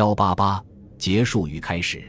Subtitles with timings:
[0.00, 0.64] 幺八八
[0.96, 2.02] 结束与开始。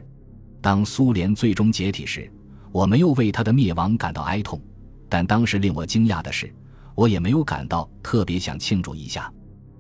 [0.62, 2.32] 当苏联最终解体时，
[2.72, 4.62] 我没有为它的灭亡感到哀痛，
[5.10, 6.50] 但当时令我惊讶的是，
[6.96, 9.30] 我也没有感到特别想庆祝一下。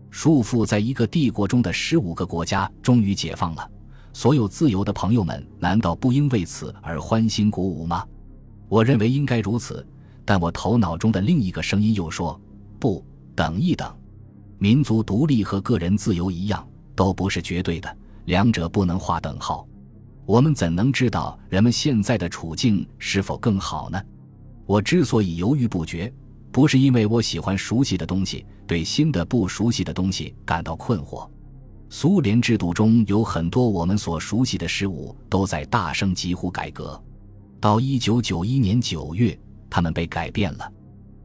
[0.09, 3.71] 束缚在一个帝国中的十五个国家终于解放了，
[4.11, 8.05] 所有自由的朋友们难道不应为此而欢欣鼓舞吗？
[8.67, 9.87] 我认为应该如此，
[10.25, 12.37] 但我头脑中的另一个声音又说
[12.77, 13.89] ：“不，等一等，
[14.57, 19.67] 民族独立和个人自由一样，都不是绝对的，两者不能划等号。”
[20.25, 24.01] 我们怎能知道人们现在的处境是否更好呢？
[24.65, 26.13] 我之所以犹豫不决，
[26.51, 31.29] 不是因为我喜欢熟悉的东西，对新的不熟悉的东西感到困惑。
[31.89, 37.01] 苏联制度中有很多我们所熟悉的事物都在大声疾呼改革。
[37.59, 39.37] 到一九九一年九月，
[39.69, 40.71] 他们被改变了。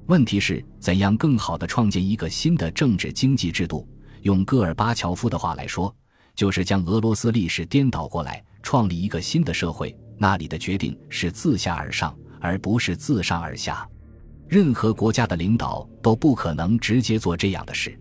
[0.07, 3.87] 问题是怎样更好地创建一个新的政治经济制度？
[4.23, 5.95] 用戈尔巴乔夫的话来说，
[6.37, 8.41] 就是将俄罗斯历史颠倒过来。
[8.63, 13.89] 创立一个新的社会，那里的决定是自下而上，而不是自上而下。
[14.49, 17.97] 任何国家的领导都不可能直接做这样的事。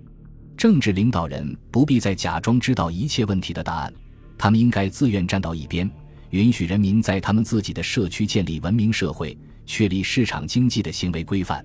[0.58, 3.94] 政治领导人不必再假装知道一切问题的答案，
[4.40, 5.88] 他们应该自愿站到一边，
[6.32, 11.64] 允许人民在他们自己的社区建立文明社会，确立市场经济的行为规范。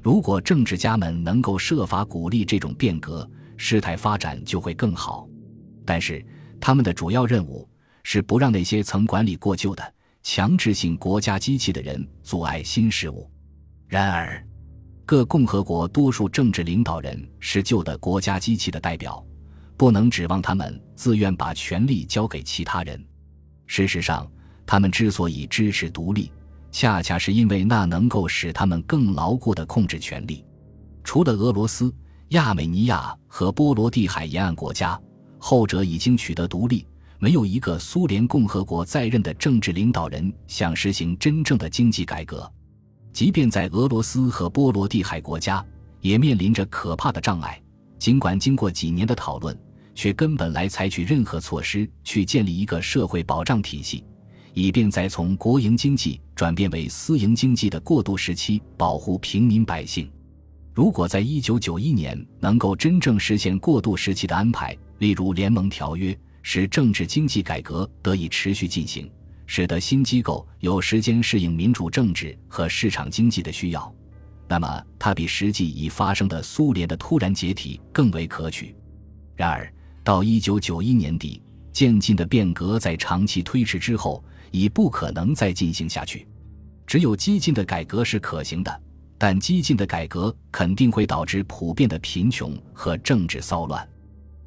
[0.00, 5.28] 如果政治家们能够设法鼓励这种变革，事态发展就会更好。
[5.84, 6.24] 但是，
[6.60, 7.68] 他们的主要任务。
[8.04, 13.30] 是不让那些曾管理过旧的强制性国家机器的人阻碍新事物。
[13.86, 14.44] 然而，
[15.06, 19.24] 各共和国多数政治领导人是旧的国家机器的代表，
[19.76, 23.00] 不能指望他们自愿把权力交给其他人。
[23.68, 24.28] 事实上，
[24.66, 26.32] 他们之所以支持独立，
[26.72, 30.44] 恰恰是因为那能够使他们更牢固地控制权力。
[31.04, 31.94] 除了俄罗斯、
[32.30, 35.00] 亚美尼亚和波罗的海沿岸国家，
[35.44, 36.86] 后者已经取得独立。
[37.18, 42.48] 没有一个苏联共和国在任的政治领导人想实行真正的经济改革，
[43.12, 45.64] 即便在俄罗斯和波罗的海国家，
[46.00, 47.60] 也面临着可怕的障碍。
[47.98, 49.56] 尽管经过几年的讨论，
[49.96, 54.04] 却根本来采取任何措施去建立一个社会保障体系，
[54.54, 60.08] 以便在从国营经济转变为私营经济的过渡时期保护平民百姓。
[60.74, 66.16] 如果在一九九一年能够真正实现过渡时期的安排，例如联盟条约。
[66.44, 69.08] 使政治经济改革得以持续进行，
[69.46, 73.94] 使得新机构有时间适应民主政治和市场经济的需要，
[74.48, 78.74] 那么它比实际已发生的苏联的突然解体更为可取。
[79.36, 79.72] 然而，
[80.02, 81.40] 到一九九一年底，
[81.72, 86.26] 渐进的变革在长期推迟之后已不可能再进行下去。
[86.88, 88.82] 只有激进的改革是可行的，
[89.22, 93.88] 但激进的改革肯定会导致普遍的贫穷和政治骚乱。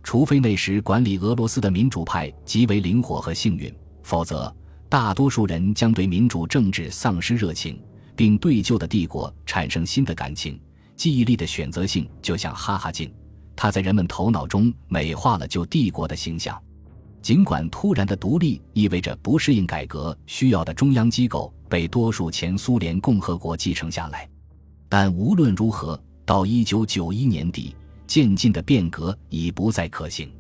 [0.04, 4.54] 除非那时管理俄罗斯的民主派极为灵活和幸运，否则
[4.90, 7.82] 大多数人将对民主政治丧失热情，
[8.18, 10.60] 并对旧的帝国产生新的感情。
[10.98, 13.10] 记忆力的选择性就像哈哈镜，
[13.56, 16.62] 它在人们头脑中美化了旧帝国的形象。
[17.22, 24.28] 尽管突然的独立意味着不适应改革需要的中央机构被多数前苏联共和国继承下来，
[24.98, 27.76] 但无论如何，到一九九一年底。
[28.08, 30.32] 渐进的变革已不再可行，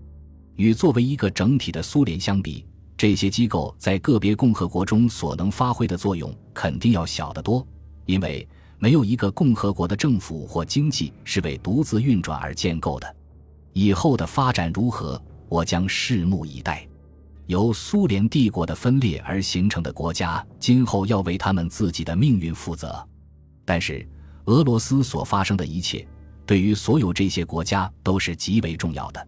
[0.55, 7.67] 与作为一个整体的苏联相比，这些机构在个别共和国中所能发挥的作用肯定要小得多。
[8.05, 8.47] 因为
[8.79, 13.15] 没有一个共和国的政府或经济是为独自运转而建构的。
[13.73, 16.87] 以后的发展如何，我将拭目以待。
[17.47, 23.05] 由苏联帝国的分裂而形成的国家，今后要为他们自己的命运负责。
[23.65, 24.07] 但是，
[24.45, 26.07] 俄罗斯所发生的一切。
[26.45, 29.27] 对于所有这些国家都是极为重要的。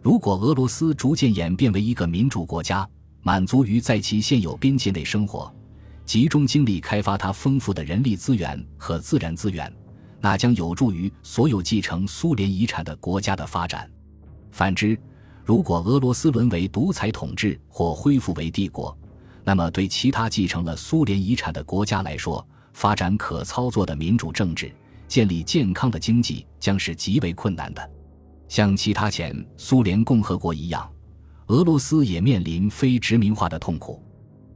[0.00, 2.88] 如果俄罗斯逐渐演变为一个民主国家，
[3.22, 5.52] 满足于在其现有边界内生活，
[6.04, 9.72] 集中精力开发它丰富的人力资源和自然资源，
[10.20, 13.90] 那将有助于所有继承苏联遗产的国家的发展。
[14.52, 14.96] 反之，
[15.44, 18.96] 如果俄罗斯沦为独裁统治或恢复为帝国，
[19.42, 24.72] 那么对其他继承了苏联遗产的国家来说，发展可操作的民主政治。
[25.08, 27.90] 建立健康的经济将是极为困难的，
[28.48, 30.90] 像其他前苏联共和国一样，
[31.48, 34.02] 俄罗斯也面临非殖民化的痛苦。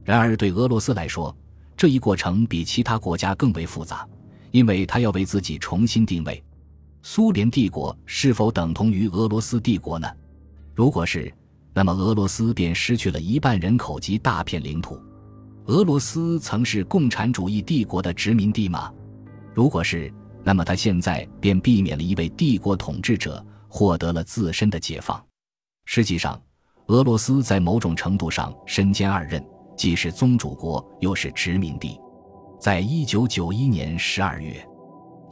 [0.02, 1.36] 然而，对俄罗斯来说，
[1.76, 4.08] 这一过程比其他国家更为复杂，
[4.50, 6.42] 因为它要为自己重新定位：
[7.02, 10.08] 苏联帝国是否等同于俄罗斯帝国呢？
[10.74, 11.30] 如果是，
[11.74, 14.98] 那么俄罗斯便失去了一半人口及大片领土。
[15.66, 18.92] 俄罗斯曾是共产主义帝国的殖民地吗？
[19.52, 20.12] 如果是，
[20.44, 25.20] 那么他现在便避免了一位帝国统治者，获得了自身的解放。
[25.84, 26.40] 实际上，
[26.86, 29.44] 俄罗斯在某种程度上身兼二任，
[29.76, 31.98] 既是宗主国，又是殖民地。
[32.60, 34.64] 在一九九一年十二月，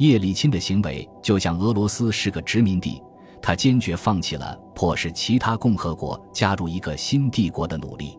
[0.00, 3.00] 叶利钦的行为就像俄罗斯是个殖民地，
[3.40, 8.18] 他坚决放弃了迫使其他共和国加入一个新帝国的努力。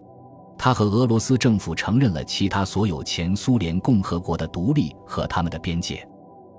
[0.58, 6.08] 他和俄罗斯政府承认了其他所有前苏联共和国的独立和他们的边界。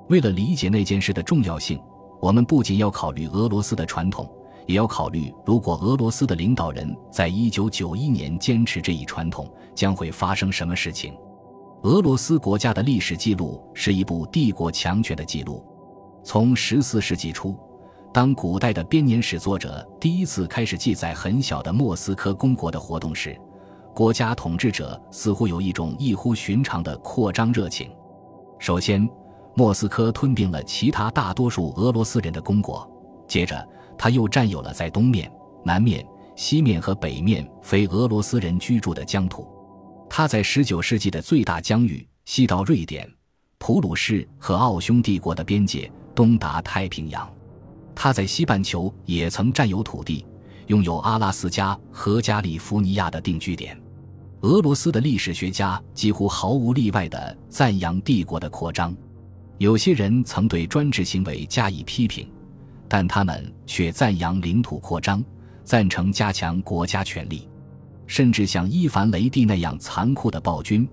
[0.09, 1.81] 为了理解那件事的重要性，
[2.21, 4.31] 我们不仅要考虑俄罗斯的传统。
[4.67, 11.15] 也要考虑，如果俄罗斯的领导人在一九九一年坚持这一传统，将会发生什么事情。
[11.83, 15.65] 俄罗斯国家的历史记录是一部帝国强权的记录。
[16.25, 17.57] 从十四世纪初，
[18.13, 23.41] 当古代的编年史作者第一次开始记载很小的莫斯科公国的活动时，
[23.97, 27.91] 国家统治者似乎有一种异乎寻常的扩张热情。
[28.59, 29.09] 首先，
[29.55, 32.87] 莫斯科吞并了其他大多数俄罗斯人的公国，
[33.27, 33.67] 接着。
[33.97, 35.33] 他又占有了在东面、
[35.65, 36.07] 南面、
[36.37, 39.49] 西面和北面非俄罗斯人居住的疆土。
[40.11, 43.11] 他在19世纪的最大疆域西到瑞典、
[43.57, 47.27] 普鲁士和奥匈帝国的边界，东达太平洋。
[47.95, 50.27] 他在西半球也曾占有土地，
[50.67, 53.81] 拥有阿拉斯加和加利福尼亚的定居点。
[54.47, 58.97] 俄罗斯的历史学家几乎毫无例外地赞扬帝国的扩张，
[59.59, 62.31] 有些人曾对专制行为加以批评。
[62.87, 65.21] 但他们却赞扬领土扩张，
[65.65, 67.49] 赞成加强国家权力，
[68.07, 70.89] 甚至像伊凡雷帝那样残酷的暴君，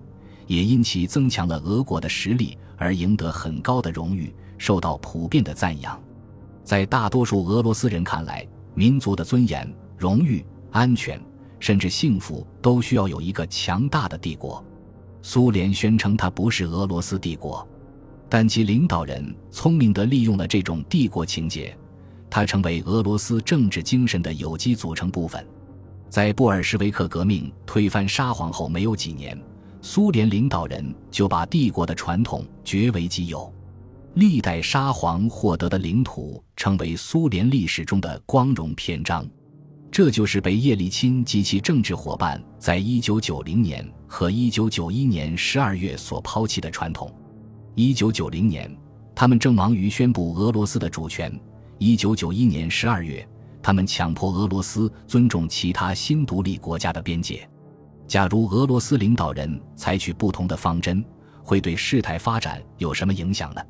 [0.48, 5.96] 也因其增强了俄国的实力而赢得很高的荣誉，受到普遍的赞扬。
[6.64, 11.20] 在大多数俄罗斯人看来，民族的尊严、荣誉、安全，
[11.58, 14.64] 甚至幸福，都需要有一个强大的帝国。
[15.22, 17.66] 苏联宣称它不是俄罗斯帝国，
[18.28, 21.76] 但其领导人聪明地利用了这种帝国情节。
[22.28, 25.46] 它成为俄罗斯政治精神的有机组成部分。
[26.08, 29.40] 在布尔什维克革命推翻沙皇后没有几年，
[29.80, 33.52] 苏联领导人就把帝国的传统据为己有。
[34.14, 39.26] 历代沙皇获得的领土成为苏联历史中的光荣篇章。
[39.94, 47.08] 这就是被叶利钦及其政治伙伴在1990年和1991年12月所抛弃的传统。
[47.76, 48.76] 1990年，
[49.14, 51.32] 他们正忙于宣布俄罗斯的主权。
[51.78, 53.24] 一九九一年十二月，
[53.62, 57.48] 他们强迫俄罗斯尊重其他新独立国家的边界。
[58.08, 61.04] 假如俄罗斯领导人采取不同的方针，
[61.40, 63.62] 会对事态发展有什么影响呢？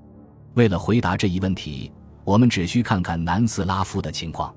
[0.55, 1.93] 为了回答这一问题，
[2.25, 4.55] 我们只需看看南斯拉夫的情况。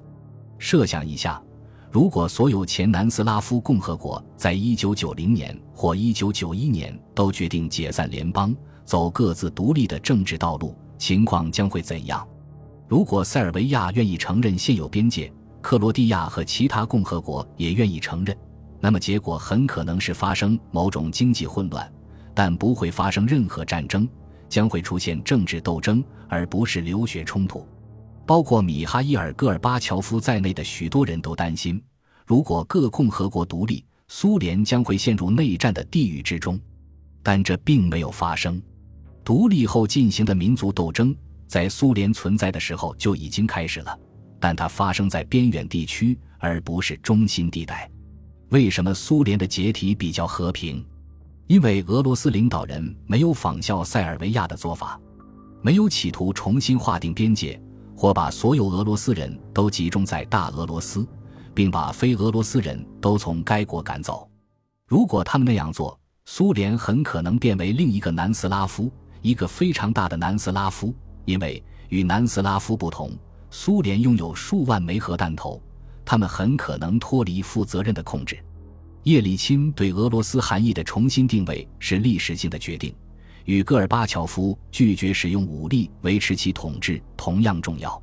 [0.58, 1.40] 设想一下，
[1.90, 12.28] 如果所有前南斯拉夫共和国在一九九零年或一九九一年都决定解散联邦，走各自独立的政治道路，情况将会怎样？
[12.88, 15.32] 如果塞尔维亚愿意承认现有边界，
[15.62, 18.38] 克罗地亚和其他共和国也愿意承认，
[18.82, 21.90] 那么结果很可能是发生某种经济混乱，
[22.34, 24.08] 但不会发生任何战争，
[24.50, 27.66] 将会出现政治斗争而不是流血冲突。
[28.28, 31.82] 包括米哈伊尔·戈尔巴乔夫在内的许多人都担心，
[32.26, 36.60] 如果各共和国独立，苏联将会陷入内战的地狱之中。
[37.24, 38.62] 但这并没有发生。
[39.24, 41.16] 独立后进行的民族斗争。
[41.48, 43.98] 在苏联存在的时候就已经开始了，
[44.38, 47.90] 但它发生在边远地区而不是中心地带。
[48.50, 50.86] 为什么苏联的解体比较和平？
[51.48, 55.00] 因为俄罗斯领导人没有仿效塞尔维亚的做法，
[55.62, 57.58] 没有企图重新划定边界，
[57.98, 61.06] 或把所有俄罗斯人都集中在大俄罗斯，
[61.56, 64.30] 并把非俄罗斯人都从该国赶走。
[64.88, 68.92] 如果他们那样做，苏联很可能变为另一个南斯拉夫，
[69.24, 70.94] 一个非常大的南斯拉夫。
[71.26, 73.12] 因为与南斯拉夫不同，
[73.50, 75.60] 苏联拥有数万枚核弹头，
[76.06, 78.38] 他们很可能脱离负责任的控制。
[79.04, 82.94] 叶利钦对俄罗斯含义的重新定位是历史性的决定，
[83.48, 88.02] 与戈尔巴乔夫拒绝使用武力维持其统治同样重要。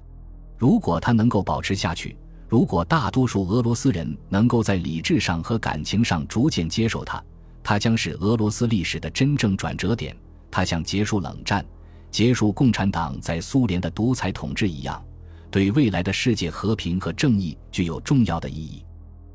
[0.56, 2.16] 如果他能够保持下去，
[2.48, 7.22] 如果大多数俄罗斯人能够在理智上和感情上逐渐接受他，
[7.62, 10.16] 他将是俄罗斯历史的真正转折点。
[10.50, 11.64] 他像结束冷战。
[12.10, 15.04] 结束共产党在苏联的独裁统治一样，
[15.50, 18.84] 对未来的世界和平和正义具有重要的意义。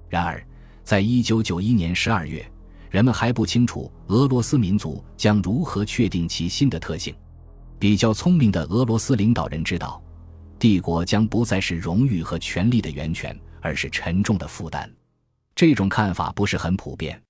[0.08, 0.42] 然而，
[0.82, 2.50] 在一九九一年十二月，
[2.90, 7.14] 人们还不清楚俄罗斯民族将如何确定其新的特性。
[7.78, 10.02] 比较聪明的俄罗斯领导人知道，
[10.58, 14.92] 帝国将不再是荣誉和权力的源泉，而是沉重的负担。
[15.56, 17.22] 这种看法不是很普遍，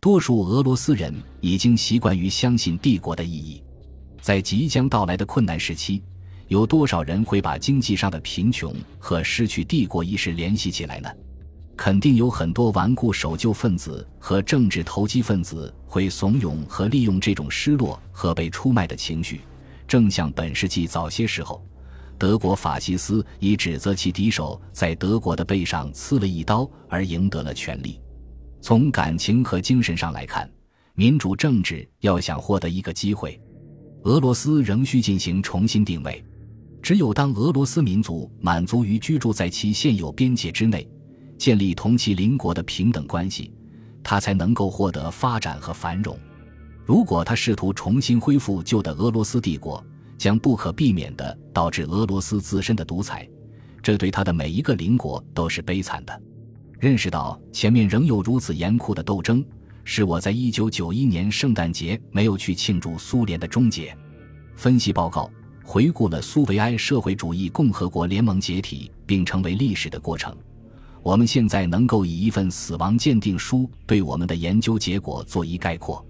[0.00, 3.62] 多数俄罗斯人已经习惯于相信帝国的意义。
[4.20, 6.02] 在即将到来的困难时期，
[6.48, 11.08] 有多少人会把经济上的贫穷和失去帝国意识联系起来呢？
[11.78, 19.42] 肯定有很多顽固守旧分子和政治投机分子会怂恿和利用这种失落和被出卖的情绪，
[19.86, 21.64] 正像本世纪早些时候，
[22.18, 28.00] 德国法西斯以指责其敌手在德国的背上刺了一刀而赢得了权利。
[28.60, 30.50] 从感情和精神上来看，
[30.94, 33.40] 民主政治要想获得一个机会，
[34.02, 36.22] 俄罗斯仍需进行重新定位。
[36.82, 40.88] 只有当俄罗斯民族满足于居住在其现有边界之内。
[41.38, 43.52] 建立同其邻国的平等关系，
[44.02, 46.18] 他才能够获得发展和繁荣。
[46.84, 49.82] 如果他试图重新恢复旧的俄罗斯帝国，
[50.18, 53.28] 将不可避免地导致俄罗斯自身的独裁，
[53.80, 56.22] 这对他的每一个邻国都是悲惨的。
[56.80, 59.44] 认识到前面仍有如此严酷的斗争，
[59.84, 63.96] 是我在一九九一年圣诞节没有去庆祝苏联的终结。
[64.56, 65.30] 分析报告
[65.62, 70.36] 回顾了苏维埃社会主义共和国联盟解体并成为历史的过程。
[71.02, 76.04] 我们现在能够以一份死亡鉴定书对我们的研究结果做一概括：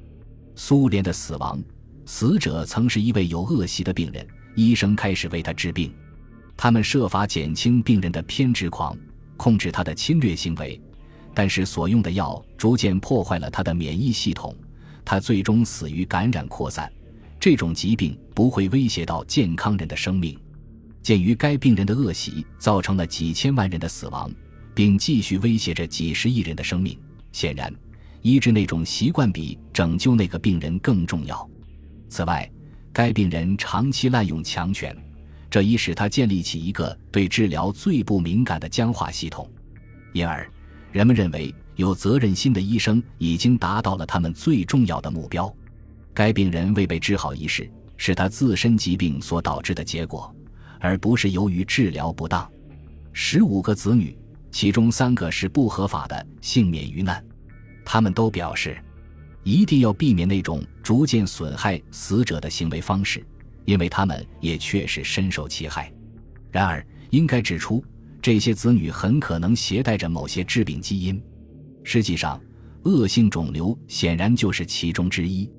[0.55, 1.63] 苏联的死亡，
[2.07, 4.27] 死者曾是一位有恶习的病人，
[4.57, 5.93] 医生开始为他治病，
[6.57, 8.97] 他们设法减轻病人的偏执狂，
[9.37, 10.81] 控制他的侵略行为，
[11.35, 14.57] 但是所用的药逐渐破坏了他的免疫系统，
[15.05, 16.91] 他最终死于感染扩散。
[17.39, 20.37] 这种疾病不会威胁到健康人的生命。
[21.01, 24.29] 鉴于该病人的恶习造成了几千万人的死亡。
[24.79, 26.97] 并继续威胁着几十亿人的生命。
[27.33, 27.75] 显然，
[28.23, 31.51] 医治那种习惯比拯救那个病人更重要。
[32.09, 32.49] 此外，
[32.93, 34.97] 该病人长期滥用强权，
[35.51, 39.51] 这已使他建立起一个对治疗最不敏感的僵化系统。
[40.13, 40.49] 因而，
[40.93, 45.53] 人们认为有责任心的医生已经达到了他们最重要的目标。
[46.15, 50.33] 该病人未被治好一事是他自身疾病所导致的结果，
[50.79, 52.49] 而不是由于治疗不当。
[53.13, 54.17] 十五个子女。
[54.51, 57.25] 其中三个是不合法的，幸免于难。
[57.85, 58.77] 他们都表示，
[59.43, 63.25] 一定要避免那种逐渐损害死者的行为方式，
[63.65, 65.93] 因为他们也确实深受其害。
[66.51, 67.85] 然而，应该指出，
[68.21, 71.23] 这些子女很可能携带着某些致病基因。
[71.85, 72.41] 实际上，
[72.85, 75.51] 恶性肿瘤显然就是其中之一。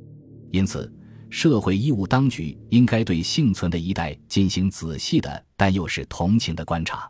[0.51, 0.91] 因此，
[1.29, 7.09] 社会医务当局应该对幸存的一代进行仔细的，但又是同情的观察。